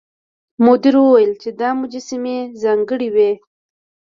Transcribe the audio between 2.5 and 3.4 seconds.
ځانګړې وې.